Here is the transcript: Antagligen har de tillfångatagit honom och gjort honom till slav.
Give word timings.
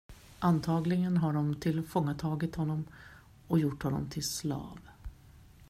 Antagligen 0.39 1.17
har 1.17 1.33
de 1.33 1.55
tillfångatagit 1.55 2.55
honom 2.55 2.85
och 3.47 3.59
gjort 3.59 3.83
honom 3.83 4.09
till 4.09 4.23
slav. 4.23 4.79